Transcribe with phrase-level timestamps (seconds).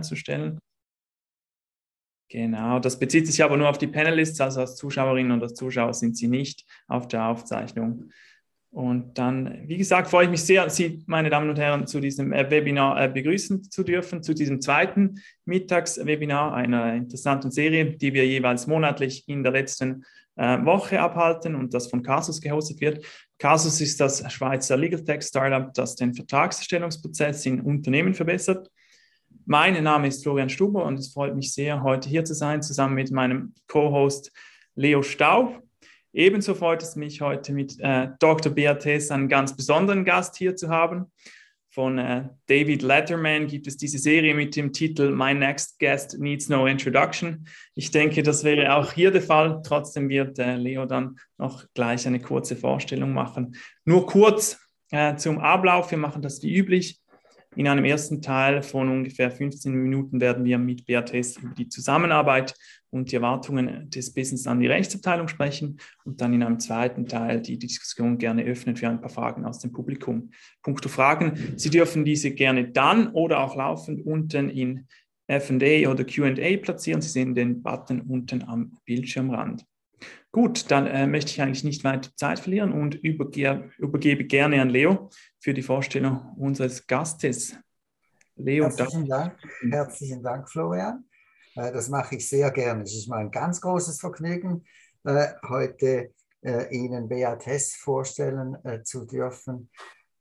[0.00, 0.58] zu stellen.
[2.28, 5.92] Genau, das bezieht sich aber nur auf die Panelists, also als Zuschauerinnen und als Zuschauer
[5.92, 8.10] sind Sie nicht auf der Aufzeichnung.
[8.70, 12.32] Und dann, wie gesagt, freue ich mich sehr, Sie, meine Damen und Herren, zu diesem
[12.32, 18.26] äh, Webinar äh, begrüßen zu dürfen, zu diesem zweiten Mittagswebinar einer interessanten Serie, die wir
[18.26, 20.06] jeweils monatlich in der letzten
[20.36, 23.04] äh, Woche abhalten und das von Casus gehostet wird.
[23.38, 28.70] Casus ist das Schweizer Legal Tech Startup, das den Vertragserstellungsprozess in Unternehmen verbessert.
[29.44, 32.94] Mein Name ist Florian Stuber und es freut mich sehr, heute hier zu sein, zusammen
[32.94, 34.30] mit meinem Co-Host
[34.76, 35.60] Leo Staub.
[36.12, 38.52] Ebenso freut es mich heute mit äh, Dr.
[38.52, 41.10] Beatrice einen ganz besonderen Gast hier zu haben.
[41.70, 46.48] Von äh, David Letterman gibt es diese Serie mit dem Titel My Next Guest Needs
[46.48, 47.48] No Introduction.
[47.74, 49.60] Ich denke, das wäre auch hier der Fall.
[49.64, 53.56] Trotzdem wird äh, Leo dann noch gleich eine kurze Vorstellung machen.
[53.84, 54.60] Nur kurz
[54.92, 55.90] äh, zum Ablauf.
[55.90, 57.01] Wir machen das wie üblich.
[57.54, 62.54] In einem ersten Teil von ungefähr 15 Minuten werden wir mit Beatrice über die Zusammenarbeit
[62.88, 67.42] und die Erwartungen des Business an die Rechtsabteilung sprechen und dann in einem zweiten Teil
[67.42, 70.30] die Diskussion gerne öffnen für ein paar Fragen aus dem Publikum.
[70.62, 74.86] Punkto Fragen, Sie dürfen diese gerne dann oder auch laufend unten in
[75.26, 77.02] F&A oder Q&A platzieren.
[77.02, 79.66] Sie sehen den Button unten am Bildschirmrand.
[80.30, 84.70] Gut, dann äh, möchte ich eigentlich nicht weiter Zeit verlieren und überge übergebe gerne an
[84.70, 87.56] Leo für die Vorstellung unseres Gastes.
[88.36, 89.38] Leo, herzlichen Dank,
[89.70, 91.04] herzlichen Dank, Florian.
[91.54, 92.82] Äh, das mache ich sehr gerne.
[92.82, 94.64] Es ist mir ein ganz großes Vergnügen,
[95.04, 99.70] äh, heute äh, Ihnen Beat Hess vorstellen zu dürfen.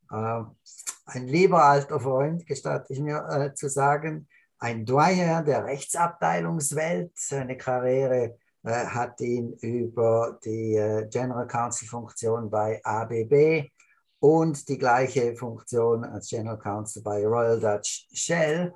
[0.09, 4.27] Ein lieber alter Freund, gestatte ich mir zu sagen,
[4.59, 7.13] ein Doyen der Rechtsabteilungswelt.
[7.15, 13.72] Seine Karriere hat ihn über die General Counsel Funktion bei ABB
[14.20, 18.73] und die gleiche Funktion als General Counsel bei Royal Dutch Shell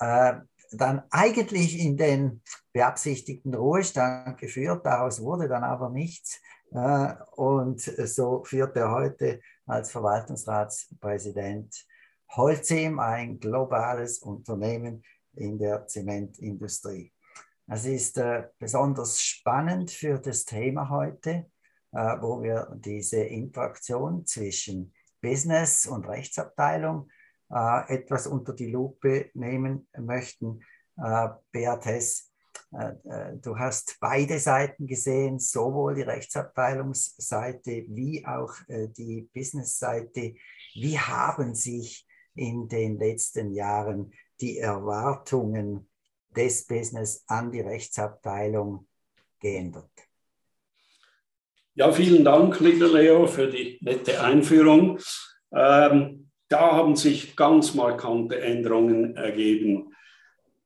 [0.00, 0.34] äh,
[0.72, 4.86] dann eigentlich in den beabsichtigten Ruhestand geführt.
[4.86, 6.40] Daraus wurde dann aber nichts.
[6.72, 11.86] Äh, und so führt er heute als Verwaltungsratspräsident
[12.30, 15.02] Holcim, ein globales Unternehmen
[15.34, 17.12] in der Zementindustrie.
[17.72, 21.48] Es ist äh, besonders spannend für das Thema heute,
[21.92, 27.08] äh, wo wir diese Interaktion zwischen Business und Rechtsabteilung
[27.48, 30.64] äh, etwas unter die Lupe nehmen möchten.
[30.96, 32.24] Äh, Beatrice,
[33.42, 40.34] du hast beide Seiten gesehen, sowohl die Rechtsabteilungsseite wie auch die Businessseite.
[40.74, 45.89] Wie haben sich in den letzten Jahren die Erwartungen
[46.36, 48.86] des Business an die Rechtsabteilung
[49.40, 49.90] geändert?
[51.74, 54.98] Ja, vielen Dank, lieber Leo, für die nette Einführung.
[55.52, 59.94] Ähm, da haben sich ganz markante Änderungen ergeben.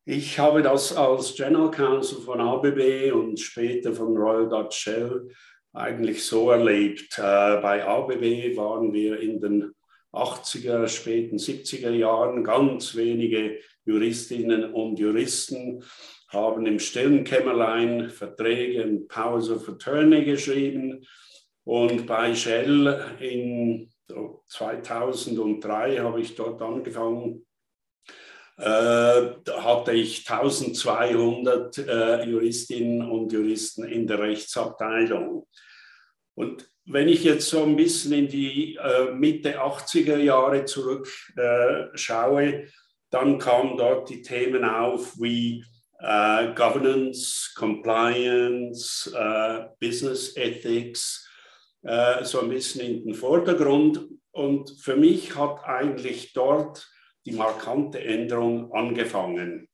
[0.07, 5.31] Ich habe das als General Counsel von ABB und später von Royal Dutch Shell
[5.73, 7.19] eigentlich so erlebt.
[7.19, 9.75] Äh, bei ABB waren wir in den
[10.13, 15.83] 80er, späten 70er Jahren ganz wenige Juristinnen und Juristen
[16.29, 21.07] haben im stillen Kämmerlein Verträge und Powers of Attorney geschrieben.
[21.65, 23.91] Und bei Shell in
[24.49, 27.47] 2003 habe ich dort angefangen.
[28.57, 35.49] Äh, hatte ich 1200 äh, Juristinnen und Juristen in der Rechtsabteilung.
[36.35, 42.67] Und wenn ich jetzt so ein bisschen in die äh, Mitte 80er Jahre zurückschaue, äh,
[43.15, 45.65] dann kamen dort die Themen auf wie
[46.03, 51.25] uh, Governance, Compliance, uh, Business Ethics,
[51.87, 54.05] uh, so ein bisschen in den Vordergrund.
[54.33, 56.91] Und für mich hat eigentlich dort
[57.25, 59.69] die markante Änderung angefangen.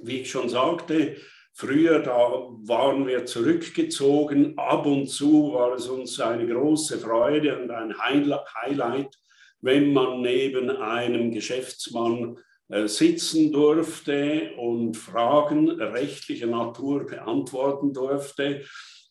[0.00, 1.16] Wie ich schon sagte,
[1.52, 4.56] früher da waren wir zurückgezogen.
[4.56, 9.14] Ab und zu war es uns eine große Freude und ein Highlight,
[9.60, 12.40] wenn man neben einem Geschäftsmann äh,
[12.86, 18.62] sitzen durfte und Fragen rechtlicher Natur beantworten durfte.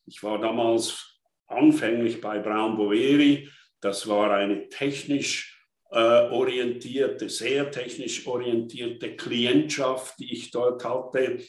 [0.06, 3.50] Ich war damals anfänglich bei Braun Boveri.
[3.82, 5.60] Das war eine technisch
[5.92, 11.40] äh, orientierte, sehr technisch orientierte Klientschaft, die ich dort hatte.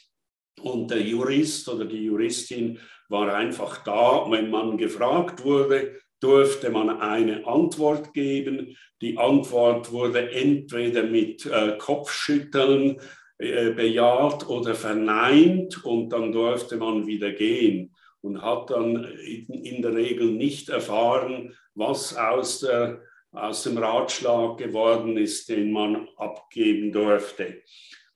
[0.61, 7.01] Und der Jurist oder die Juristin war einfach da, wenn man gefragt wurde, durfte man
[7.01, 8.77] eine Antwort geben.
[9.01, 13.01] Die Antwort wurde entweder mit äh, Kopfschütteln
[13.39, 19.83] äh, bejaht oder verneint und dann durfte man wieder gehen und hat dann in, in
[19.83, 23.01] der Regel nicht erfahren, was aus, der,
[23.33, 27.63] aus dem Ratschlag geworden ist, den man abgeben durfte.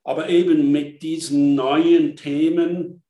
[0.03, 3.03] Aber eben mit diesen neuen Themen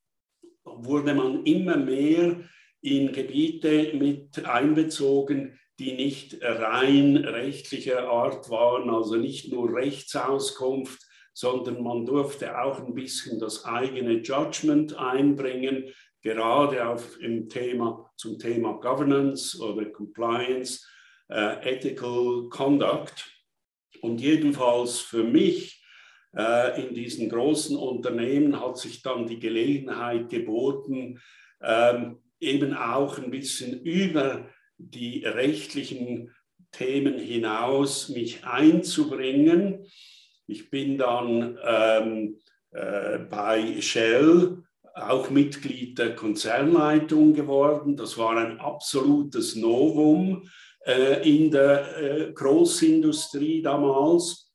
[0.65, 2.37] wurde man immer mehr
[2.85, 11.01] in Gebiete mit einbezogen, die nicht rein rechtlicher Art waren, also nicht nur Rechtsauskunft,
[11.33, 15.93] sondern man durfte auch ein bisschen das eigene Judgment einbringen,
[16.23, 20.87] gerade auf im Thema, zum Thema Governance oder Compliance,
[21.31, 23.33] äh, Ethical Conduct.
[24.03, 25.83] Und jedenfalls für mich
[26.37, 31.21] äh, in diesen großen Unternehmen hat sich dann die Gelegenheit geboten,
[31.63, 34.49] ähm, eben auch ein bisschen über
[34.79, 36.31] die rechtlichen
[36.73, 39.87] Themen hinaus mich einzubringen.
[40.47, 42.39] Ich bin dann ähm,
[42.73, 44.65] äh, bei Shell
[44.95, 47.97] auch Mitglied der Konzernleitung geworden.
[47.97, 50.49] Das war ein absolutes Novum
[50.85, 54.53] äh, in der äh, Großindustrie damals.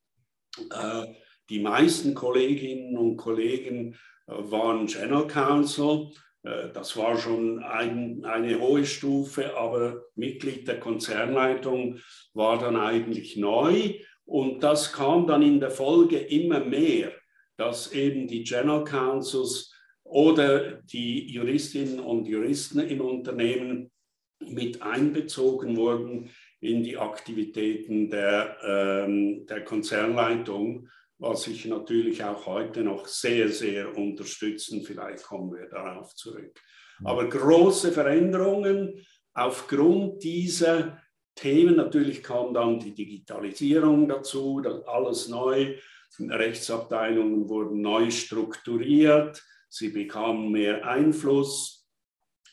[0.72, 1.08] Äh,
[1.50, 3.96] die meisten Kolleginnen und Kollegen
[4.28, 6.12] waren General Counsel.
[6.44, 12.00] Äh, das war schon ein, eine hohe Stufe, aber Mitglied der Konzernleitung
[12.34, 13.96] war dann eigentlich neu.
[14.26, 17.12] Und das kam dann in der Folge immer mehr,
[17.58, 23.92] dass eben die General Counsels oder die Juristinnen und Juristen im Unternehmen
[24.40, 26.30] mit einbezogen wurden
[26.62, 30.88] in die Aktivitäten der, ähm, der Konzernleitung
[31.20, 34.84] was ich natürlich auch heute noch sehr, sehr unterstützen.
[34.84, 36.60] Vielleicht kommen wir darauf zurück.
[37.04, 41.02] Aber große Veränderungen aufgrund dieser
[41.36, 41.76] Themen.
[41.76, 45.76] Natürlich kam dann die Digitalisierung dazu, alles neu.
[46.20, 51.88] Rechtsabteilungen wurden neu strukturiert, sie bekamen mehr Einfluss.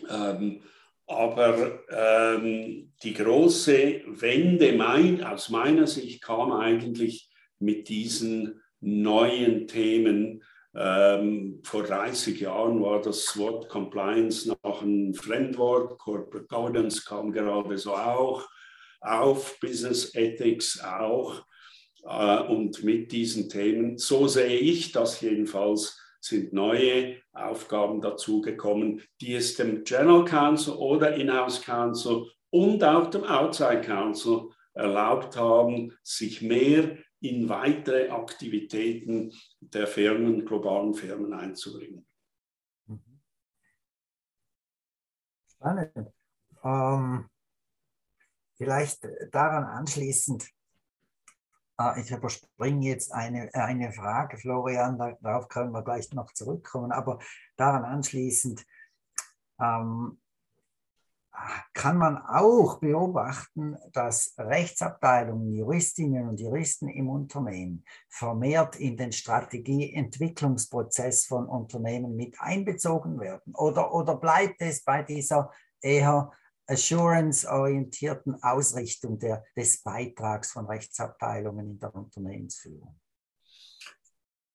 [0.09, 0.63] Ähm,
[1.07, 10.43] aber ähm, die große Wende mein, aus meiner Sicht kam eigentlich mit diesen neuen Themen.
[10.75, 15.99] Ähm, vor 30 Jahren war das Wort Compliance noch ein Fremdwort.
[15.99, 18.47] Corporate Governance kam gerade so auch
[19.01, 21.45] auf, Business Ethics auch.
[22.05, 29.35] Äh, und mit diesen Themen, so sehe ich das jedenfalls, sind neue Aufgaben dazugekommen, die
[29.35, 36.43] es dem General Counsel oder In-house Counsel und auch dem Outside Counsel erlaubt haben, sich
[36.43, 42.07] mehr in weitere Aktivitäten der Firmen, globalen Firmen einzubringen.
[45.49, 46.13] Spannend.
[46.63, 47.31] Ähm,
[48.57, 50.49] vielleicht daran anschließend,
[51.79, 57.19] äh, ich überspringe jetzt eine, eine Frage, Florian, darauf können wir gleich noch zurückkommen, aber
[57.57, 58.67] daran anschließend,
[59.61, 60.21] ähm,
[61.75, 71.27] kann man auch beobachten, dass Rechtsabteilungen, Juristinnen und Juristen im Unternehmen vermehrt in den Strategieentwicklungsprozess
[71.27, 73.55] von Unternehmen mit einbezogen werden?
[73.55, 75.51] Oder, oder bleibt es bei dieser
[75.81, 76.33] eher
[76.67, 82.99] assurance-orientierten Ausrichtung der, des Beitrags von Rechtsabteilungen in der Unternehmensführung?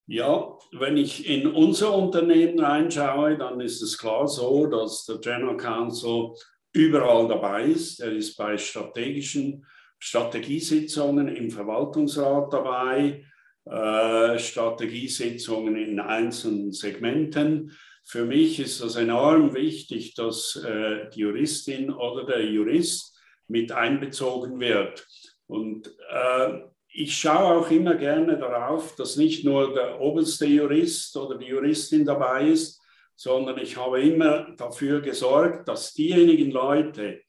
[0.07, 5.55] Ja, wenn ich in unser Unternehmen reinschaue, dann ist es klar so, dass der General
[5.55, 6.33] Counsel
[6.73, 7.99] überall dabei ist.
[7.99, 9.65] Er ist bei strategischen
[9.99, 13.25] Strategiesitzungen im Verwaltungsrat dabei,
[13.65, 17.71] äh, Strategiesitzungen in einzelnen Segmenten.
[18.03, 23.15] Für mich ist das enorm wichtig, dass äh, die Juristin oder der Jurist
[23.47, 25.05] mit einbezogen wird.
[25.45, 26.61] Und äh,
[26.93, 32.05] ich schaue auch immer gerne darauf, dass nicht nur der oberste Jurist oder die Juristin
[32.05, 32.80] dabei ist,
[33.21, 37.21] sondern ich habe immer dafür gesorgt, dass diejenigen Leute,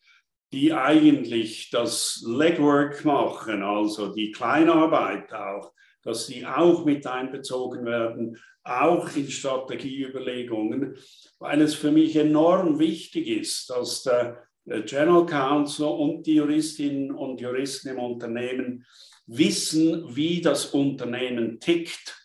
[0.51, 5.71] die eigentlich das Legwork machen, also die Kleinarbeit auch,
[6.03, 10.97] dass die auch mit einbezogen werden, auch in Strategieüberlegungen,
[11.39, 17.39] weil es für mich enorm wichtig ist, dass der General Counsel und die Juristinnen und
[17.39, 18.87] Juristen im Unternehmen
[19.27, 22.22] wissen, wie das Unternehmen tickt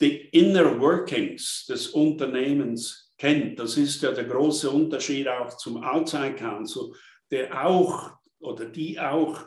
[0.00, 3.58] die Inner Workings des Unternehmens kennt.
[3.58, 6.92] Das ist ja der große Unterschied auch zum Outside Council,
[7.30, 9.46] der auch oder die auch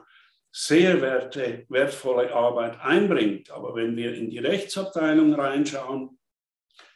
[0.52, 3.52] sehr werte, wertvolle Arbeit einbringt.
[3.52, 6.18] Aber wenn wir in die Rechtsabteilung reinschauen,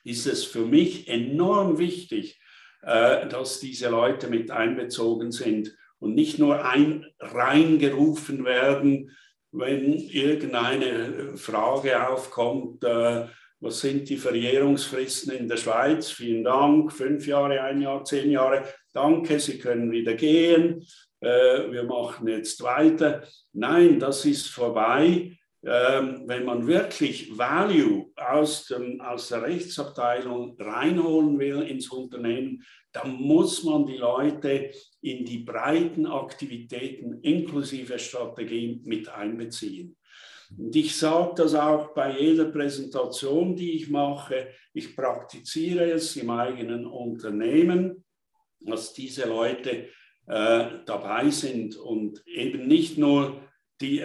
[0.03, 2.41] ist es für mich enorm wichtig,
[2.81, 9.15] äh, dass diese Leute mit einbezogen sind und nicht nur ein, reingerufen werden,
[9.51, 13.25] wenn irgendeine Frage aufkommt, äh,
[13.59, 16.09] was sind die Verjährungsfristen in der Schweiz?
[16.09, 18.63] Vielen Dank, fünf Jahre, ein Jahr, zehn Jahre.
[18.91, 20.83] Danke, Sie können wieder gehen.
[21.19, 23.23] Äh, wir machen jetzt weiter.
[23.53, 25.37] Nein, das ist vorbei.
[25.63, 33.13] Ähm, wenn man wirklich Value aus, dem, aus der Rechtsabteilung reinholen will ins Unternehmen, dann
[33.13, 39.95] muss man die Leute in die breiten Aktivitäten inklusive Strategie mit einbeziehen.
[40.57, 44.47] Und ich sage das auch bei jeder Präsentation, die ich mache.
[44.73, 48.03] Ich praktiziere es im eigenen Unternehmen,
[48.59, 49.87] dass diese Leute
[50.27, 53.41] äh, dabei sind und eben nicht nur
[53.81, 54.03] die,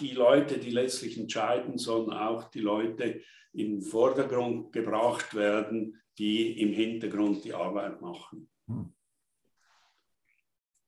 [0.00, 3.20] die Leute, die letztlich entscheiden, sondern auch die Leute
[3.52, 8.48] in den Vordergrund gebracht werden, die im Hintergrund die Arbeit machen.
[8.68, 8.92] Hm.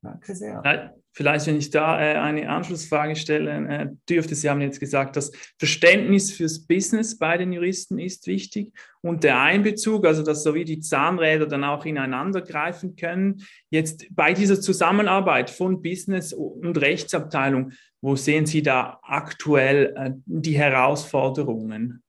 [0.02, 0.94] Danke sehr.
[1.12, 5.32] Vielleicht, wenn ich da äh, eine Anschlussfrage stellen äh, dürfte, Sie haben jetzt gesagt, das
[5.58, 10.64] Verständnis fürs Business bei den Juristen ist wichtig und der Einbezug, also dass so wie
[10.64, 13.42] die Zahnräder dann auch ineinander greifen können.
[13.68, 20.57] Jetzt bei dieser Zusammenarbeit von Business und Rechtsabteilung, wo sehen Sie da aktuell äh, die
[20.57, 22.02] Herausforderungen?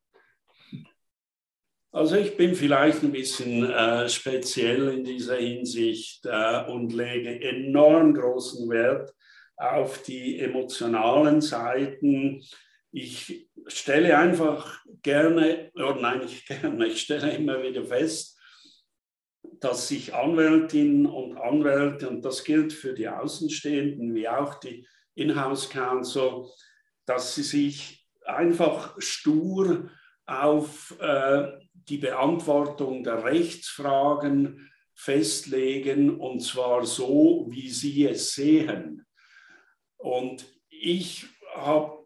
[1.92, 8.14] Also ich bin vielleicht ein bisschen äh, speziell in dieser Hinsicht äh, und lege enorm
[8.14, 9.12] großen Wert
[9.58, 12.44] auf die emotionalen Seiten.
[12.92, 18.40] Ich stelle einfach gerne, oder nein, nicht gerne, ich stelle immer wieder fest,
[19.60, 24.88] dass sich Anwältinnen und Anwälte, und das gilt für die Außenstehenden wie auch die
[25.20, 26.46] Inhouse Counsel,
[27.06, 29.90] dass sie sich einfach stur
[30.26, 39.06] auf äh, die Beantwortung der Rechtsfragen festlegen und zwar so, wie sie es sehen.
[39.98, 42.06] Und ich hab,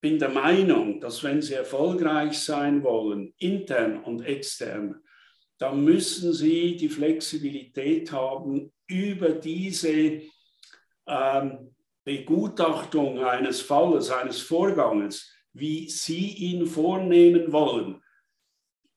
[0.00, 5.00] bin der Meinung, dass wenn sie erfolgreich sein wollen, intern und extern,
[5.58, 10.22] dann müssen sie die Flexibilität haben, über diese
[11.06, 18.02] ähm, Begutachtung eines Falles, eines Vorganges, wie Sie ihn vornehmen wollen,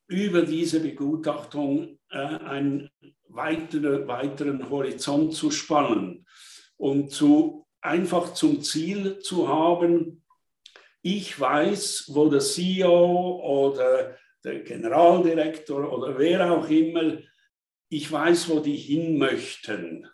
[0.08, 2.90] über diese Begutachtung äh, einen
[3.28, 6.26] weitere, weiteren Horizont zu spannen
[6.78, 10.24] und zu, einfach zum Ziel zu haben,
[11.02, 17.20] ich weiß, wo der CEO oder der Generaldirektor oder wer auch immer,
[17.90, 20.08] ich weiß, wo die hin möchten.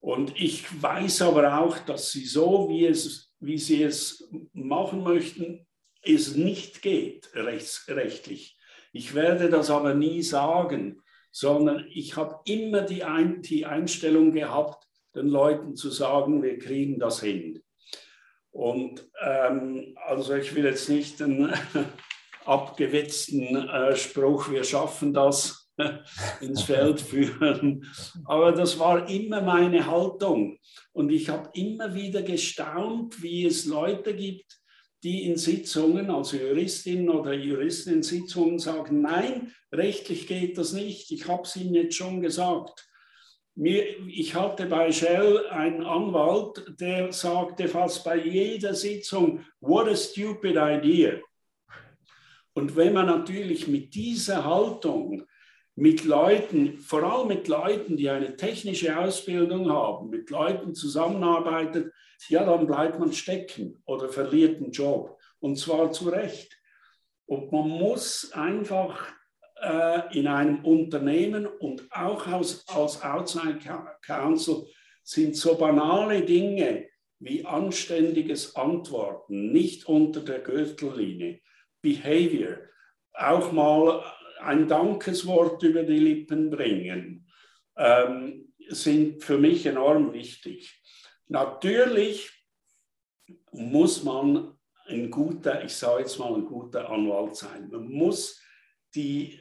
[0.00, 5.66] Und ich weiß aber auch, dass sie so, wie, es, wie sie es machen möchten,
[6.02, 8.56] es nicht geht rechts, rechtlich.
[8.92, 14.86] Ich werde das aber nie sagen, sondern ich habe immer die, Ein die Einstellung gehabt,
[15.14, 17.62] den Leuten zu sagen, wir kriegen das hin.
[18.50, 21.52] Und ähm, also ich will jetzt nicht den
[22.44, 25.57] abgewetzten äh, Spruch, wir schaffen das,
[26.40, 27.84] ins Feld führen.
[28.24, 30.58] Aber das war immer meine Haltung.
[30.92, 34.58] Und ich habe immer wieder gestaunt, wie es Leute gibt,
[35.04, 41.12] die in Sitzungen, also Juristinnen oder Juristen in Sitzungen sagen, nein, rechtlich geht das nicht,
[41.12, 42.84] ich habe es Ihnen jetzt schon gesagt.
[43.54, 49.96] Mir, ich hatte bei Shell einen Anwalt, der sagte fast bei jeder Sitzung, what a
[49.96, 51.20] stupid idea.
[52.54, 55.24] Und wenn man natürlich mit dieser Haltung
[55.78, 61.92] mit Leuten, vor allem mit Leuten, die eine technische Ausbildung haben, mit Leuten zusammenarbeitet,
[62.28, 65.16] ja, dann bleibt man stecken oder verliert den Job.
[65.38, 66.60] Und zwar zu Recht.
[67.26, 69.06] Und man muss einfach
[69.62, 73.60] äh, in einem Unternehmen und auch als, als Outside
[74.04, 74.66] Counsel
[75.04, 76.88] sind so banale Dinge
[77.20, 81.38] wie anständiges Antworten, nicht unter der Gürtellinie,
[81.82, 82.58] Behavior,
[83.12, 84.02] auch mal
[84.40, 87.26] ein Dankeswort über die Lippen bringen,
[87.76, 90.82] ähm, sind für mich enorm wichtig.
[91.28, 92.30] Natürlich
[93.52, 97.68] muss man ein guter, ich sage jetzt mal ein guter Anwalt sein.
[97.70, 98.40] Man muss
[98.94, 99.38] die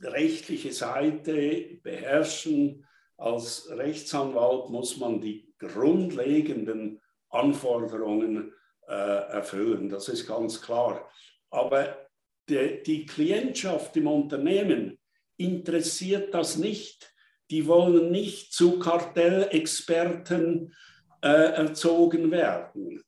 [0.00, 2.86] rechtliche Seite beherrschen.
[3.16, 8.52] Als Rechtsanwalt muss man die grundlegenden Anforderungen
[8.86, 9.88] äh, erfüllen.
[9.88, 11.08] Das ist ganz klar.
[11.50, 12.03] Aber
[12.48, 14.98] die, die Klientschaft im Unternehmen
[15.36, 17.12] interessiert das nicht.
[17.50, 20.74] Die wollen nicht zu Kartellexperten
[21.22, 23.02] äh, erzogen werden.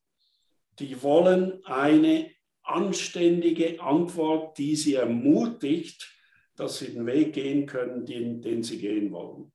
[0.79, 2.31] Die wollen eine
[2.63, 6.13] anständige Antwort, die sie ermutigt,
[6.57, 9.53] dass sie den Weg gehen können, den, den sie gehen wollen.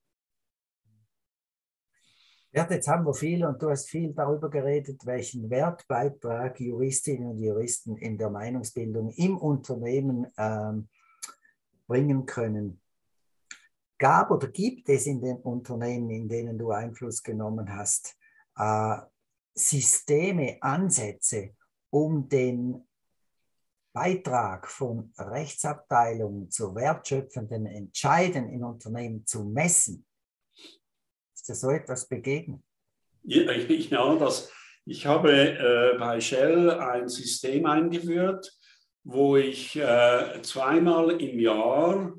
[2.53, 7.39] Ja, jetzt haben wir viel und du hast viel darüber geredet, welchen Wertbeitrag Juristinnen und
[7.39, 10.89] Juristen in der Meinungsbildung im Unternehmen ähm,
[11.87, 12.81] bringen können.
[13.97, 18.17] Gab oder gibt es in den Unternehmen, in denen du Einfluss genommen hast,
[18.57, 18.97] äh,
[19.55, 21.55] Systeme, Ansätze,
[21.89, 22.85] um den
[23.93, 30.05] Beitrag von Rechtsabteilungen zu wertschöpfenden Entscheiden in Unternehmen zu messen?
[31.41, 32.61] Ist dir so etwas begegnet?
[33.23, 34.51] Ja, ich, ich, ja, das,
[34.85, 38.47] ich habe äh, bei Shell ein System eingeführt,
[39.03, 42.13] wo ich äh, zweimal im Jahr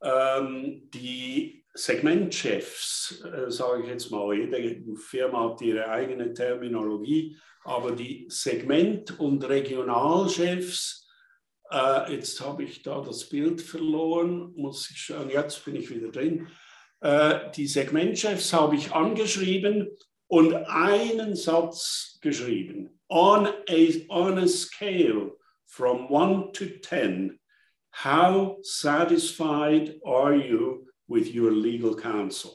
[0.00, 7.96] ähm, die Segmentchefs, äh, sage ich jetzt mal, jede Firma hat ihre eigene Terminologie, aber
[7.96, 11.10] die Segment- und Regionalchefs,
[11.72, 16.12] äh, jetzt habe ich da das Bild verloren, muss ich schauen, jetzt bin ich wieder
[16.12, 16.46] drin.
[17.00, 19.88] Äh, die Segmentchefs habe ich angeschrieben
[20.28, 22.98] und einen Satz geschrieben.
[23.08, 25.32] On a, on a scale
[25.66, 27.38] from 1 to 10,
[28.04, 32.52] how satisfied are you with your legal counsel?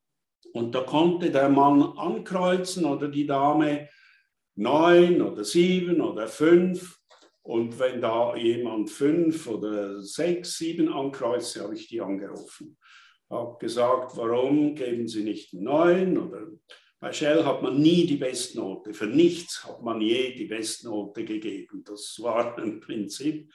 [0.53, 3.89] Und da konnte der Mann ankreuzen oder die Dame
[4.57, 6.99] neun oder sieben oder fünf.
[7.43, 12.77] Und wenn da jemand fünf oder sechs, sieben ankreuzte, habe ich die angerufen.
[13.29, 16.47] Habe gesagt, warum geben Sie nicht neun oder
[16.99, 18.95] bei Shell hat man nie die Bestnote.
[18.95, 21.85] Für nichts hat man je die Bestnote gegeben.
[21.85, 23.53] Das war ein Prinzip.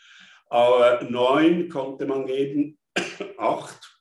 [0.48, 2.78] Aber neun konnte man geben,
[3.38, 4.00] acht.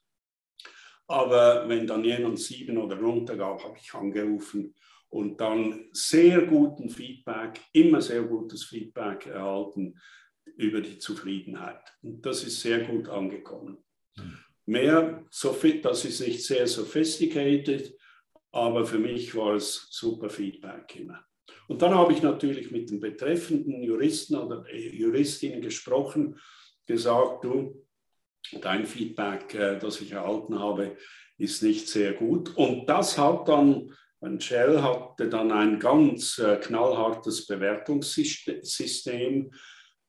[1.07, 4.75] Aber wenn dann jemand sieben oder runter gab, habe ich angerufen
[5.09, 9.99] und dann sehr guten Feedback, immer sehr gutes Feedback erhalten
[10.57, 11.83] über die Zufriedenheit.
[12.03, 13.79] Und das ist sehr gut angekommen.
[14.17, 14.39] Hm.
[14.71, 15.27] Mehr,
[15.83, 17.93] das ist nicht sehr sophisticated,
[18.53, 21.25] aber für mich war es super Feedback immer.
[21.67, 26.39] Und dann habe ich natürlich mit den betreffenden Juristen oder äh, Juristinnen gesprochen,
[26.87, 27.85] gesagt, du,
[28.61, 30.97] dein Feedback, äh, das ich erhalten habe,
[31.37, 32.57] ist nicht sehr gut.
[32.57, 33.93] Und das hat dann,
[34.39, 39.51] Shell hatte dann ein ganz äh, knallhartes Bewertungssystem,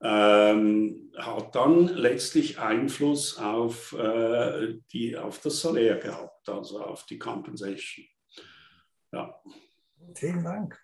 [0.04, 7.20] ähm, hat dann letztlich Einfluss auf, äh, die, auf das Salär gehabt, also auf die
[7.20, 8.06] Compensation.
[9.12, 9.36] Ja.
[10.16, 10.80] Vielen Dank.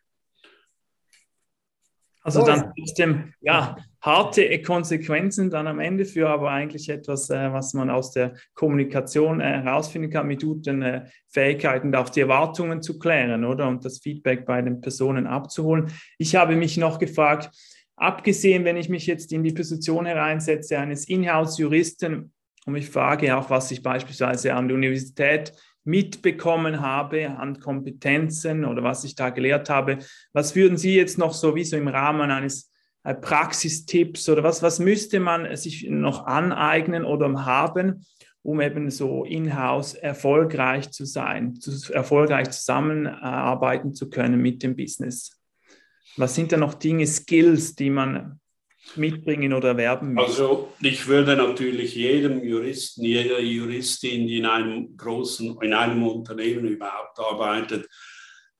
[2.27, 7.73] Also dann trotzdem, ja, harte Konsequenzen dann am Ende für aber eigentlich etwas, äh, was
[7.73, 12.99] man aus der Kommunikation äh, herausfinden kann mit guten äh, Fähigkeiten, auch die Erwartungen zu
[12.99, 13.69] klären, oder?
[13.69, 15.89] Und das Feedback bei den Personen abzuholen.
[16.17, 17.49] Ich habe mich noch gefragt,
[17.97, 22.31] abgesehen, wenn ich mich jetzt in die Position hereinsetze eines Inhouse-Juristen
[22.65, 25.53] und ich frage auch, was ich beispielsweise an der Universität
[25.87, 29.99] mitbekommen habe an Kompetenzen oder was ich da gelehrt habe.
[30.33, 32.69] Was würden Sie jetzt noch so wie so im Rahmen eines
[33.03, 38.05] äh, Praxistipps oder was, was müsste man sich noch aneignen oder haben,
[38.41, 45.36] um eben so in-house erfolgreich zu sein, zu, erfolgreich zusammenarbeiten zu können mit dem Business?
[46.15, 48.39] Was sind da noch Dinge, Skills, die man
[48.95, 50.27] mitbringen oder erwerben müssen?
[50.27, 56.65] Also ich würde natürlich jedem Juristen, jeder Juristin, die in einem großen, in einem Unternehmen
[56.65, 57.87] überhaupt arbeitet,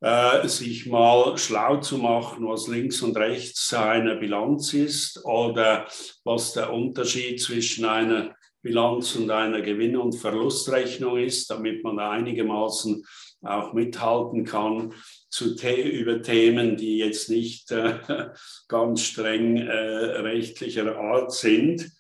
[0.02, 5.88] äh, sich mal schlau zu machen, was links und rechts seiner Bilanz ist oder
[6.24, 13.04] was der Unterschied zwischen einer Bilanz und einer Gewinn- und Verlustrechnung ist, damit man einigermaßen
[13.42, 14.94] auch mithalten kann
[15.30, 18.00] zu über Themen, die jetzt nicht äh,
[18.68, 21.92] ganz streng äh, rechtlicher Art sind.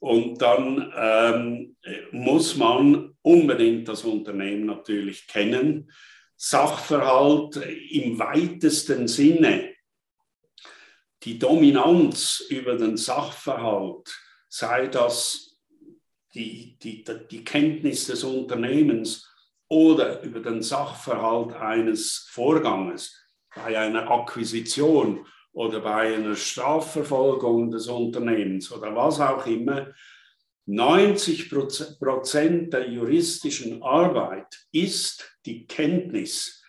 [0.00, 1.76] Und dann ähm,
[2.12, 5.90] muss man unbedingt das Unternehmen natürlich kennen.
[6.36, 7.56] Sachverhalt
[7.90, 9.74] im weitesten Sinne,
[11.24, 14.08] die Dominanz über den Sachverhalt,
[14.48, 15.58] sei das
[16.34, 19.28] die, die, die Kenntnis des Unternehmens
[19.68, 23.14] oder über den Sachverhalt eines Vorganges
[23.54, 29.88] bei einer Akquisition oder bei einer Strafverfolgung des Unternehmens oder was auch immer,
[30.66, 31.50] 90
[31.98, 36.62] Prozent der juristischen Arbeit ist die Kenntnis,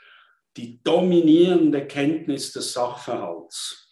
[0.55, 3.89] die dominierende Kenntnis des Sachverhalts,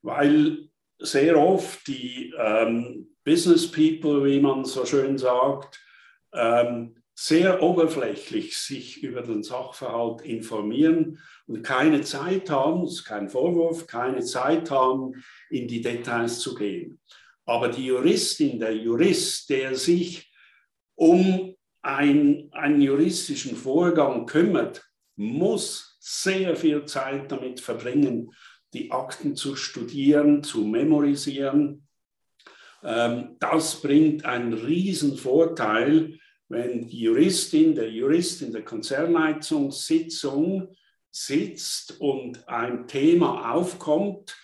[0.00, 5.78] weil sehr oft die ähm, Business People, wie man so schön sagt,
[6.32, 13.28] ähm, sehr oberflächlich sich über den Sachverhalt informieren und keine Zeit haben, das ist kein
[13.28, 17.00] Vorwurf, keine Zeit haben, in die Details zu gehen.
[17.44, 20.32] Aber die Juristin, der Jurist, der sich
[20.94, 28.30] um ein, einen juristischen Vorgang kümmert, muss sehr viel Zeit damit verbringen,
[28.72, 31.86] die Akten zu studieren, zu memorisieren.
[32.82, 36.18] Ähm, das bringt einen riesen Vorteil,
[36.52, 40.76] wenn die Juristin, der Jurist in der Konzernleitungssitzung
[41.10, 44.36] sitzt und ein Thema aufkommt.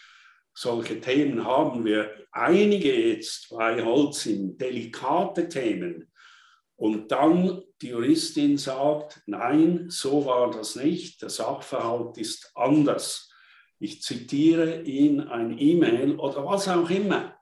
[0.55, 6.11] Solche Themen haben wir einige jetzt bei Holzim, delikate Themen.
[6.77, 13.31] Und dann die Juristin sagt, nein, so war das nicht, der Sachverhalt ist anders.
[13.79, 17.37] Ich zitiere ihn ein E-Mail oder was auch immer.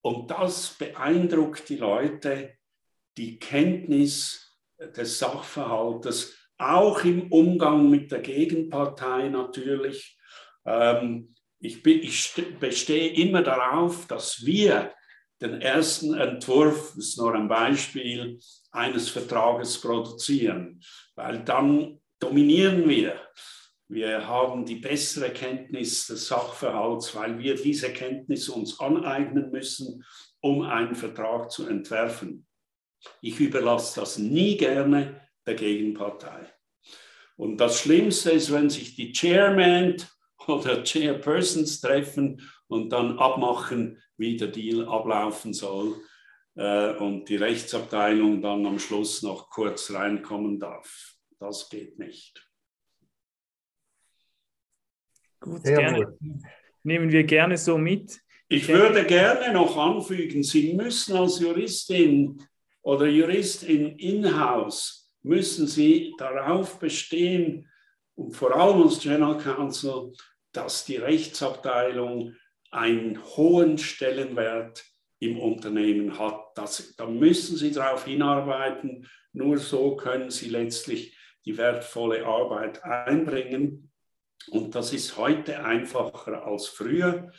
[0.00, 2.52] Und das beeindruckt die Leute,
[3.16, 4.58] die Kenntnis
[4.96, 10.16] des Sachverhaltes, auch im Umgang mit der Gegenpartei natürlich.
[10.64, 14.92] Ähm, ich, bin, ich bestehe immer darauf, dass wir
[15.40, 18.38] den ersten Entwurf, das ist nur ein Beispiel,
[18.70, 20.80] eines Vertrages produzieren,
[21.16, 23.20] weil dann dominieren wir.
[23.88, 30.04] Wir haben die bessere Kenntnis des Sachverhalts, weil wir diese Kenntnis uns aneignen müssen,
[30.40, 32.46] um einen Vertrag zu entwerfen.
[33.20, 36.52] Ich überlasse das nie gerne der Gegenpartei.
[37.36, 39.96] Und das Schlimmste ist, wenn sich die Chairman
[40.46, 45.96] oder Chairpersons treffen und dann abmachen, wie der Deal ablaufen soll
[46.54, 51.16] äh, und die Rechtsabteilung dann am Schluss noch kurz reinkommen darf.
[51.38, 52.48] Das geht nicht.
[55.40, 56.16] Gut, gerne.
[56.84, 58.20] Nehmen wir gerne so mit.
[58.48, 62.40] Ich würde gerne noch anfügen, Sie müssen als Juristin
[62.82, 67.68] oder Jurist in Inhouse müssen Sie darauf bestehen
[68.14, 70.12] und vor allem als General Counsel,
[70.52, 72.34] dass die Rechtsabteilung
[72.70, 74.84] einen hohen Stellenwert
[75.20, 76.40] im Unternehmen hat.
[76.56, 79.08] Das, da müssen Sie darauf hinarbeiten.
[79.32, 83.90] Nur so können Sie letztlich die wertvolle Arbeit einbringen.
[84.50, 87.30] Und das ist heute einfacher als früher,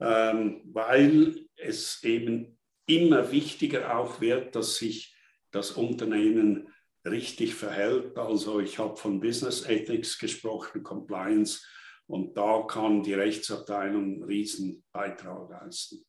[0.00, 5.16] ähm, weil es eben immer wichtiger auch wird, dass sich
[5.50, 6.68] das Unternehmen
[7.06, 8.16] richtig verhält.
[8.18, 11.62] Also ich habe von Business Ethics gesprochen, Compliance,
[12.06, 16.04] und da kann die Rechtsabteilung einen riesen Beitrag leisten.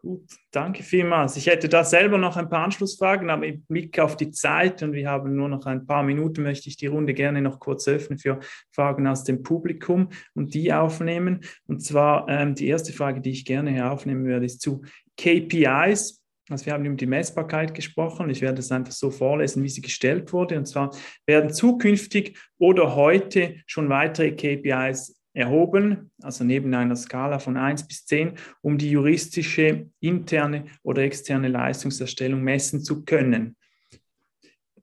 [0.00, 1.36] Gut, danke vielmals.
[1.36, 4.92] Ich hätte da selber noch ein paar Anschlussfragen, aber im Blick auf die Zeit und
[4.92, 8.16] wir haben nur noch ein paar Minuten, möchte ich die Runde gerne noch kurz öffnen
[8.16, 8.38] für
[8.70, 11.40] Fragen aus dem Publikum und die aufnehmen.
[11.66, 14.82] Und zwar ähm, die erste Frage, die ich gerne hier aufnehmen würde, ist zu
[15.16, 16.22] KPIs.
[16.48, 18.30] Also wir haben über die Messbarkeit gesprochen.
[18.30, 20.56] Ich werde es einfach so vorlesen, wie sie gestellt wurde.
[20.56, 20.94] Und zwar
[21.26, 28.06] werden zukünftig oder heute schon weitere KPIs erhoben, also neben einer Skala von 1 bis
[28.06, 33.56] 10, um die juristische interne oder externe Leistungserstellung messen zu können.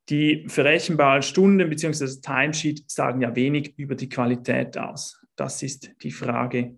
[0.10, 2.21] Die verrechenbaren Stunden bzw.
[2.21, 5.19] Timesheet sagen ja wenig über die Qualität aus.
[5.36, 6.77] Das ist die Frage.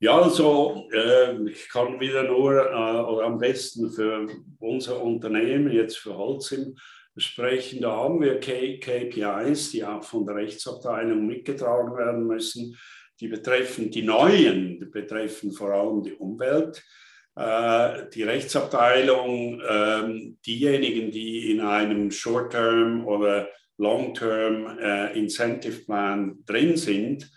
[0.00, 4.26] Ja, also äh, ich kann wieder nur, äh, oder am besten für
[4.58, 6.76] unser Unternehmen, jetzt für Holzim,
[7.14, 7.80] besprechen.
[7.80, 12.76] Da haben wir KPIs, die auch von der Rechtsabteilung mitgetragen werden müssen.
[13.20, 16.82] Die betreffen die neuen, die betreffen vor allem die Umwelt.
[17.36, 26.76] Äh, die Rechtsabteilung, ähm, diejenigen, die in einem Short-Term oder Long-Term äh, Incentive Plan drin
[26.76, 27.30] sind,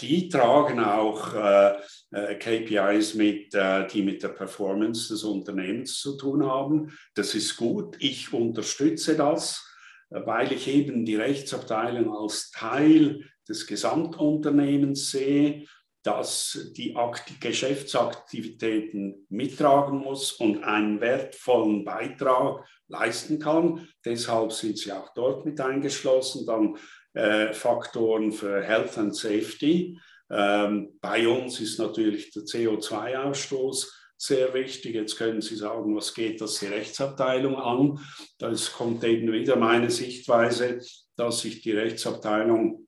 [0.00, 1.76] die tragen auch äh,
[2.10, 6.96] äh, KPIs mit, die mit der Performance des Unternehmens zu tun haben.
[7.14, 7.96] Das ist gut.
[8.00, 9.64] Ich unterstütze das,
[10.10, 15.66] weil ich eben die Rechtsabteilung als Teil des Gesamtunternehmens sehe,
[16.02, 16.94] das die
[17.40, 23.88] Geschäftsaktivitäten mittragen muss und einen wertvollen Beitrag leisten kann.
[24.04, 26.46] Deshalb sind sie auch dort mit eingeschlossen.
[26.46, 26.76] Dann
[27.14, 29.98] äh, Faktoren für Health and Safety.
[30.30, 34.94] Ähm, bei uns ist natürlich der CO2-Ausstoß sehr wichtig.
[34.94, 37.98] Jetzt können Sie sagen, was geht das die Rechtsabteilung an?
[38.38, 40.80] Das kommt eben wieder meine Sichtweise,
[41.16, 42.86] dass sich die Rechtsabteilung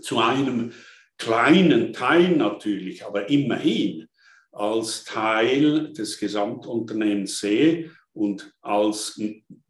[0.00, 0.72] zu einem
[1.18, 4.06] kleinen Teil natürlich, aber immerhin
[4.52, 9.20] als Teil des Gesamtunternehmens sehe und als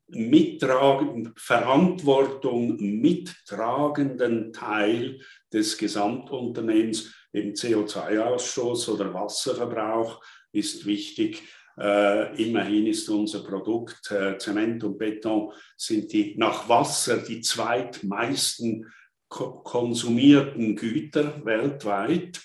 [0.08, 5.20] mittragen, Verantwortung mittragenden Teil
[5.52, 11.42] des Gesamtunternehmens, eben CO2-Ausstoß oder Wasserverbrauch ist wichtig.
[11.78, 18.86] Äh, immerhin ist unser Produkt äh, Zement und Beton sind die nach Wasser die zweitmeisten
[19.28, 22.40] ko konsumierten Güter weltweit.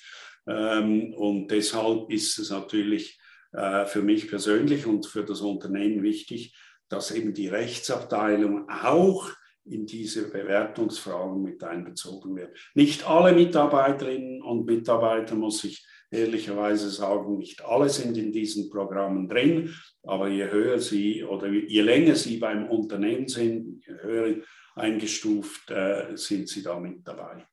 [0.46, 3.20] Ähm, und deshalb ist es natürlich
[3.54, 6.54] äh, für mich persönlich und für das Unternehmen wichtig,
[6.94, 9.30] dass eben die Rechtsabteilung auch
[9.66, 12.56] in diese Bewertungsfragen mit einbezogen wird.
[12.76, 19.28] Nicht alle Mitarbeiterinnen und Mitarbeiter, muss ich ehrlicherweise sagen, nicht alle sind in diesen Programmen
[19.28, 24.36] drin, aber je höher sie oder je länger sie beim Unternehmen sind, je höher
[24.76, 27.48] eingestuft äh, sind sie da mit dabei.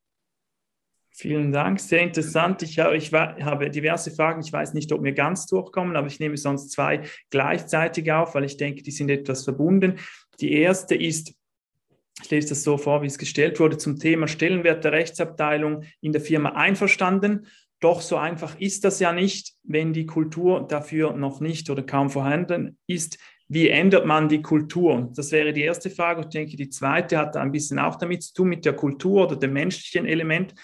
[1.21, 2.63] Vielen Dank, sehr interessant.
[2.63, 4.41] Ich, habe, ich habe diverse Fragen.
[4.41, 8.45] Ich weiß nicht, ob wir ganz durchkommen, aber ich nehme sonst zwei gleichzeitig auf, weil
[8.45, 9.99] ich denke, die sind etwas verbunden.
[10.41, 11.35] Die erste ist,
[12.23, 16.13] ich lese das so vor, wie es gestellt wurde, zum Thema Stellenwert der Rechtsabteilung in
[16.13, 17.47] der Firma einverstanden.
[17.81, 22.09] Doch so einfach ist das ja nicht, wenn die Kultur dafür noch nicht oder kaum
[22.09, 23.19] vorhanden ist.
[23.47, 25.11] Wie ändert man die Kultur?
[25.15, 26.23] Das wäre die erste Frage.
[26.23, 29.37] Ich denke, die zweite hat ein bisschen auch damit zu tun, mit der Kultur oder
[29.37, 30.55] dem menschlichen Element.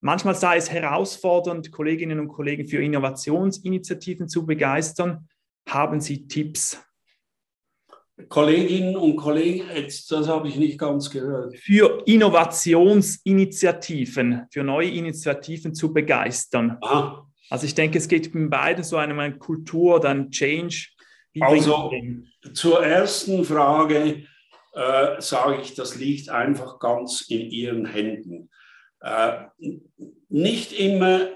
[0.00, 5.28] Manchmal sei es herausfordernd, Kolleginnen und Kollegen für Innovationsinitiativen zu begeistern.
[5.68, 6.82] Haben Sie Tipps?
[8.28, 11.54] Kolleginnen und Kollegen, jetzt, das habe ich nicht ganz gehört.
[11.56, 16.78] Für Innovationsinitiativen, für neue Initiativen zu begeistern.
[16.82, 17.26] Aha.
[17.50, 20.88] Also ich denke, es geht in beiden so eine Kultur, dann Change.
[21.40, 21.90] also
[22.54, 24.24] zur ersten Frage
[24.72, 28.48] äh, sage ich, das liegt einfach ganz in Ihren Händen.
[29.00, 29.44] Äh,
[30.28, 31.28] nicht immer,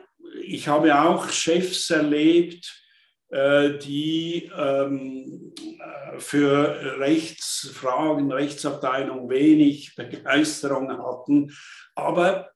[0.42, 2.85] ich habe auch Chefs erlebt,
[3.29, 11.53] äh, die ähm, äh, für Rechtsfragen, Rechtsabteilung wenig Begeisterung hatten.
[11.94, 12.50] Aber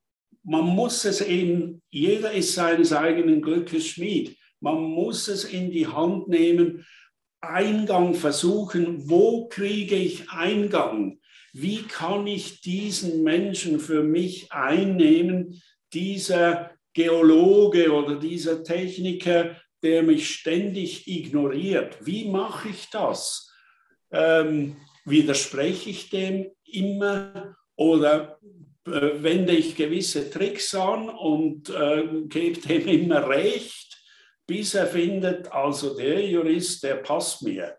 [0.44, 4.36] man muss es eben, jeder ist seines eigenen Glückes Schmied.
[4.60, 6.86] Man muss es in die Hand nehmen,
[7.40, 11.17] Eingang versuchen, wo kriege ich Eingang?
[11.52, 20.28] Wie kann ich diesen Menschen für mich einnehmen, dieser Geologe oder dieser Techniker, der mich
[20.28, 21.98] ständig ignoriert.
[22.04, 23.52] Wie mache ich das?
[24.10, 28.38] Ähm, widerspreche ich dem immer oder
[28.86, 33.96] äh, wende ich gewisse Tricks an und äh, gebe dem immer recht,
[34.46, 37.77] bis er findet, also der Jurist, der passt mir.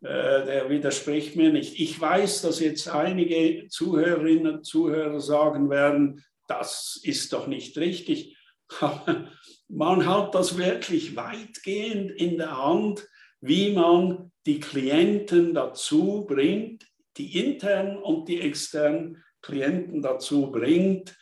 [0.00, 1.78] Äh, der widerspricht mir nicht.
[1.80, 8.36] Ich weiß, dass jetzt einige Zuhörerinnen und Zuhörer sagen werden, das ist doch nicht richtig.
[8.80, 9.30] Aber
[9.68, 13.06] man hat das wirklich weitgehend in der Hand,
[13.40, 21.16] wie man die Klienten dazu bringt, die internen und die externen Klienten dazu bringt,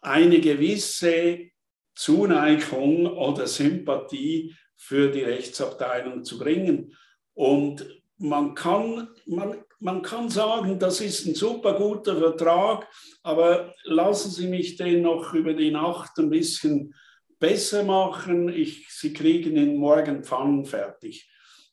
[0.00, 1.50] eine gewisse
[1.94, 6.94] Zuneigung oder Sympathie für die Rechtsabteilung zu bringen.
[7.34, 7.86] Und
[8.18, 12.88] man kann, man, man kann sagen, das ist ein super guter Vertrag,
[13.22, 16.94] aber lassen Sie mich den noch über die Nacht ein bisschen
[17.38, 18.48] besser machen.
[18.48, 21.30] Ich, Sie kriegen ihn morgen pfannenfertig.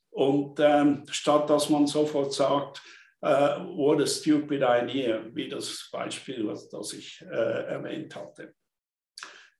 [0.09, 2.81] Und ähm, statt dass man sofort sagt,
[3.21, 8.53] äh, what a stupid idea, wie das Beispiel, was das ich äh, erwähnt hatte.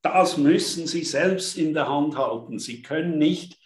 [0.01, 2.57] Das müssen Sie selbst in der Hand halten.
[2.57, 3.60] Sie können nicht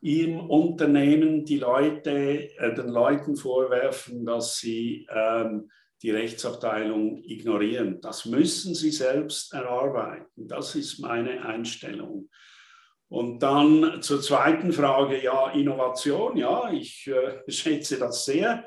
[0.00, 5.70] im Unternehmen die Leute, äh, den Leuten vorwerfen, dass sie ähm,
[6.02, 8.00] die Rechtsabteilung ignorieren.
[8.00, 10.46] Das müssen sie selbst erarbeiten.
[10.46, 12.28] Das ist meine Einstellung.
[13.08, 18.64] Und dann zur zweiten Frage, ja, Innovation, ja, ich äh, schätze das sehr.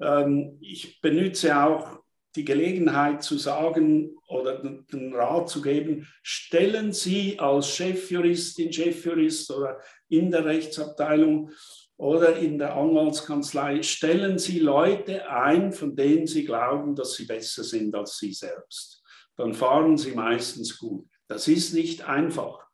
[0.00, 2.01] Ähm, ich benütze auch
[2.34, 9.80] die Gelegenheit zu sagen oder den Rat zu geben, stellen Sie als Chefjuristin, Chefjurist oder
[10.08, 11.50] in der Rechtsabteilung
[11.96, 17.64] oder in der Anwaltskanzlei, stellen Sie Leute ein, von denen Sie glauben, dass sie besser
[17.64, 19.02] sind als Sie selbst.
[19.36, 21.06] Dann fahren Sie meistens gut.
[21.28, 22.66] Das ist nicht einfach.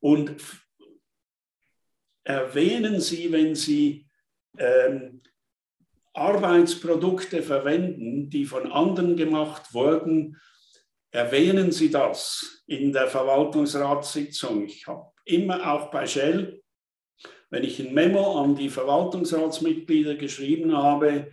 [0.00, 0.34] Und
[2.24, 4.06] erwähnen Sie, wenn Sie
[4.58, 5.22] ähm,
[6.16, 10.36] Arbeitsprodukte verwenden, die von anderen gemacht wurden,
[11.10, 14.64] erwähnen Sie das in der Verwaltungsratssitzung.
[14.66, 16.62] Ich habe immer auch bei Shell,
[17.50, 21.32] wenn ich ein Memo an die Verwaltungsratsmitglieder geschrieben habe,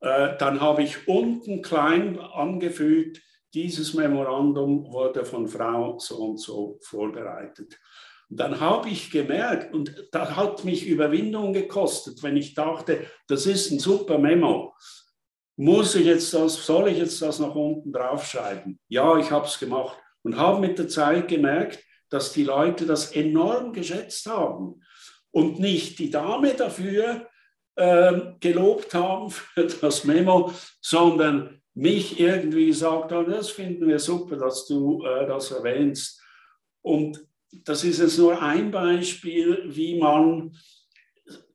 [0.00, 3.20] äh, dann habe ich unten klein angefügt,
[3.52, 7.78] dieses Memorandum wurde von Frau so und so vorbereitet.
[8.32, 13.72] Dann habe ich gemerkt, und das hat mich Überwindung gekostet, wenn ich dachte, das ist
[13.72, 14.74] ein super Memo.
[15.56, 18.78] Muss ich jetzt das, soll ich jetzt das nach unten draufschreiben?
[18.88, 23.12] Ja, ich habe es gemacht und habe mit der Zeit gemerkt, dass die Leute das
[23.12, 24.80] enorm geschätzt haben.
[25.32, 27.28] und nicht die Dame dafür
[27.76, 34.36] äh, gelobt haben für das Memo, sondern mich irgendwie gesagt haben, das finden wir super,
[34.36, 36.20] dass du äh, das erwähnst.
[36.82, 40.52] Und das ist jetzt nur ein Beispiel, wie man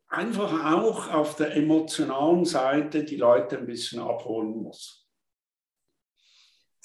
[0.08, 5.06] einfach auch auf der emotionalen Seite die Leute ein bisschen abholen muss.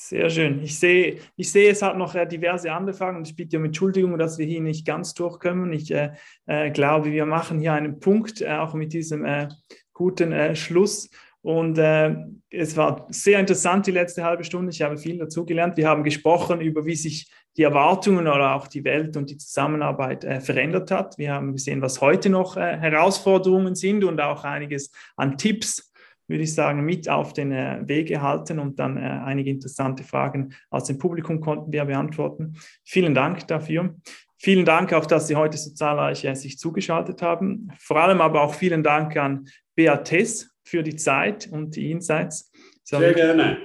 [0.02, 0.62] Sehr schön.
[0.62, 3.66] Ich sehe, ich sehe, es hat noch äh, diverse andere Fragen und ich bitte um
[3.66, 5.74] Entschuldigung, dass wir hier nicht ganz durchkommen.
[5.74, 6.12] Ich äh,
[6.46, 9.48] äh, glaube, wir machen hier einen Punkt, äh, auch mit diesem äh,
[9.92, 11.10] guten äh, Schluss.
[11.42, 14.72] Und es war sehr interessant die letzte halbe Stunde.
[14.72, 15.78] Ich habe viel dazugelernt.
[15.78, 20.24] Wir haben gesprochen über, wie sich die Erwartungen oder auch die Welt und die Zusammenarbeit
[20.42, 21.18] verändert hat.
[21.18, 25.90] Wir haben gesehen, was heute noch Herausforderungen sind und auch einiges an Tipps
[26.30, 30.54] würde ich sagen, mit auf den äh, Weg gehalten und dann äh, einige interessante Fragen
[30.70, 32.54] aus dem Publikum konnten wir beantworten.
[32.84, 33.96] Vielen Dank dafür.
[34.38, 37.72] Vielen Dank auch, dass Sie heute so zahlreich äh, sich zugeschaltet haben.
[37.78, 42.52] Vor allem aber auch vielen Dank an Beatrice für die Zeit und die Insights.
[42.84, 43.58] Sehr gerne.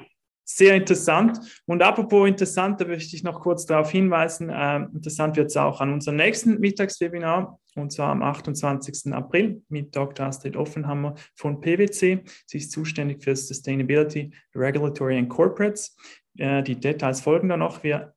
[0.48, 1.40] Sehr interessant.
[1.66, 5.82] Und apropos interessant, da möchte ich noch kurz darauf hinweisen, äh, interessant wird es auch
[5.82, 9.12] an unserem nächsten Mittagswebinar, und zwar am 28.
[9.12, 10.28] April mit Dr.
[10.28, 12.24] Astrid Offenhammer von PwC.
[12.46, 15.98] Sie ist zuständig für Sustainability, Regulatory and Corporates.
[16.38, 17.84] Äh, die Details folgen dann noch.
[17.84, 18.14] Wir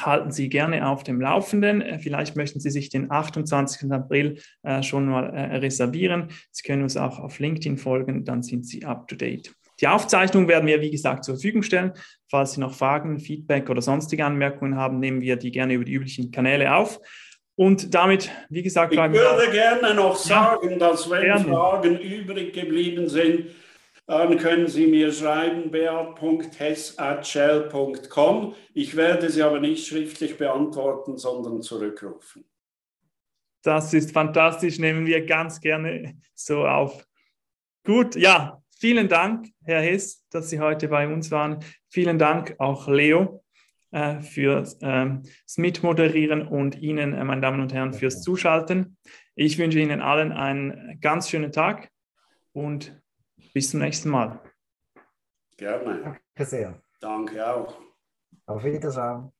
[0.00, 1.82] halten Sie gerne auf dem Laufenden.
[1.82, 3.92] Äh, vielleicht möchten Sie sich den 28.
[3.92, 6.28] April äh, schon mal äh, reservieren.
[6.50, 9.54] Sie können uns auch auf LinkedIn folgen, dann sind Sie up to date.
[9.82, 11.92] Die Aufzeichnung werden wir, wie gesagt, zur Verfügung stellen.
[12.30, 15.92] Falls Sie noch Fragen, Feedback oder sonstige Anmerkungen haben, nehmen wir die gerne über die
[15.92, 17.00] üblichen Kanäle auf.
[17.56, 21.44] Und damit, wie gesagt, ich würde gerne noch sagen, ja, dass wenn gerne.
[21.44, 23.48] Fragen übrig geblieben sind,
[24.06, 28.54] dann können Sie mir schreiben, beat.hess.shell.com.
[28.74, 32.44] Ich werde sie aber nicht schriftlich beantworten, sondern zurückrufen.
[33.62, 37.06] Das ist fantastisch, nehmen wir ganz gerne so auf.
[37.84, 41.60] Gut, ja, Vielen Dank, Herr Hess, dass Sie heute bei uns waren.
[41.88, 43.44] Vielen Dank auch Leo
[43.92, 45.06] äh, fürs äh,
[45.56, 48.96] Mitmoderieren und Ihnen, äh, meine Damen und Herren, fürs Zuschalten.
[49.36, 51.92] Ich wünsche Ihnen allen einen ganz schönen Tag
[52.54, 53.00] und
[53.54, 54.40] bis zum nächsten Mal.
[55.56, 56.00] Gerne.
[56.34, 56.82] Danke sehr.
[56.98, 57.80] Danke auch.
[58.46, 59.30] Auf Wiedersehen.